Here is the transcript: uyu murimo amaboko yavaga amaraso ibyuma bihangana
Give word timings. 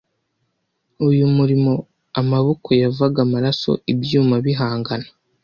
uyu 1.07 1.25
murimo 1.37 1.73
amaboko 2.21 2.67
yavaga 2.81 3.19
amaraso 3.25 3.71
ibyuma 3.93 4.35
bihangana 4.45 5.07